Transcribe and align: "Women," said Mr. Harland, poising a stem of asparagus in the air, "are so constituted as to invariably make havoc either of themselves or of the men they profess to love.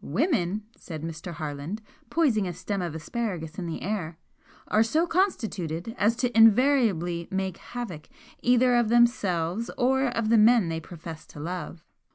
"Women," 0.00 0.62
said 0.74 1.02
Mr. 1.02 1.32
Harland, 1.34 1.82
poising 2.08 2.48
a 2.48 2.54
stem 2.54 2.80
of 2.80 2.94
asparagus 2.94 3.58
in 3.58 3.66
the 3.66 3.82
air, 3.82 4.16
"are 4.68 4.82
so 4.82 5.06
constituted 5.06 5.94
as 5.98 6.16
to 6.16 6.34
invariably 6.34 7.28
make 7.30 7.58
havoc 7.58 8.08
either 8.42 8.74
of 8.74 8.88
themselves 8.88 9.70
or 9.76 10.04
of 10.06 10.30
the 10.30 10.38
men 10.38 10.70
they 10.70 10.80
profess 10.80 11.26
to 11.26 11.40
love. 11.40 11.84